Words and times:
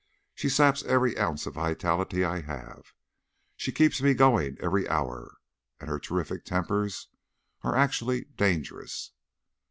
She 0.33 0.49
saps 0.49 0.81
every 0.85 1.15
ounce 1.19 1.45
of 1.45 1.53
vitality 1.53 2.23
I 2.25 2.41
have; 2.41 2.95
she 3.55 3.71
keeps 3.71 4.01
me 4.01 4.15
going 4.15 4.57
every 4.59 4.89
hour. 4.89 5.35
And 5.79 5.91
her 5.91 5.99
terrific 5.99 6.43
tempers 6.43 7.07
are 7.61 7.75
actually 7.75 8.21
dangerous." 8.23 9.11